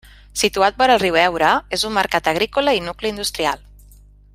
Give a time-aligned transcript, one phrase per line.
[0.41, 3.67] Situat vora el riu Eure, és un mercat agrícola i nucli industrial.